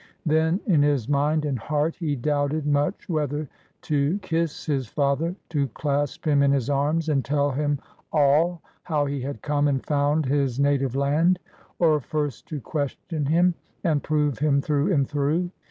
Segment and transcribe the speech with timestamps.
[0.25, 3.47] Then in his mind and heart he doubted much whether
[3.83, 7.77] to kiss his father, to clasp him in his arms and tell him
[8.11, 11.37] all, how he had come and found his native land;
[11.77, 13.53] or first to question him
[13.83, 15.51] and prove him through and through.